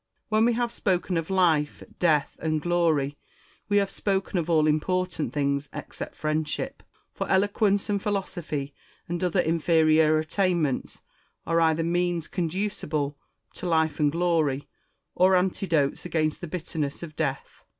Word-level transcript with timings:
When 0.29 0.45
we 0.45 0.53
have 0.53 0.71
spoken 0.71 1.15
of 1.15 1.29
life, 1.29 1.83
death, 1.99 2.35
and 2.39 2.59
glory, 2.59 3.19
we 3.69 3.77
have 3.77 3.91
spoken 3.91 4.39
of 4.39 4.49
all 4.49 4.65
important 4.65 5.31
things, 5.31 5.69
except 5.71 6.15
friendship; 6.15 6.81
for 7.13 7.29
eloquence 7.29 7.87
and 7.87 8.01
philosophy, 8.01 8.73
and 9.07 9.23
other 9.23 9.41
inferior 9.41 10.17
attainments, 10.17 11.03
are 11.45 11.61
either 11.61 11.83
means 11.83 12.27
conducible 12.27 13.15
to 13.53 13.67
life 13.67 13.99
and 13.99 14.11
glory, 14.11 14.67
or 15.13 15.35
antidotes 15.35 16.03
against 16.03 16.41
the 16.41 16.47
bitterness 16.47 17.03
of 17.03 17.15
death. 17.15 17.61